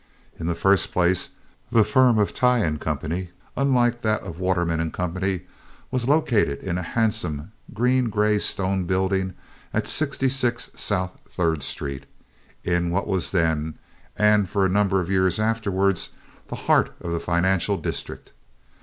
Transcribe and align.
In 0.39 0.47
the 0.47 0.55
first 0.55 0.91
place, 0.91 1.29
the 1.69 1.83
firm 1.83 2.17
of 2.17 2.33
Tighe 2.33 2.79
& 2.79 2.79
Co., 2.79 2.97
unlike 3.55 4.01
that 4.01 4.23
of 4.23 4.39
Waterman 4.39 4.89
& 4.91 4.91
Co., 4.91 5.39
was 5.91 6.07
located 6.07 6.57
in 6.61 6.79
a 6.79 6.81
handsome 6.81 7.51
green 7.71 8.09
gray 8.09 8.39
stone 8.39 8.85
building 8.85 9.35
at 9.71 9.85
66 9.85 10.71
South 10.73 11.21
Third 11.29 11.61
Street, 11.61 12.07
in 12.63 12.89
what 12.89 13.05
was 13.05 13.29
then, 13.29 13.77
and 14.17 14.49
for 14.49 14.65
a 14.65 14.69
number 14.69 15.01
of 15.01 15.11
years 15.11 15.39
afterward, 15.39 16.01
the 16.47 16.55
heart 16.65 16.95
of 16.99 17.11
the 17.11 17.19
financial 17.19 17.77
district. 17.77 18.31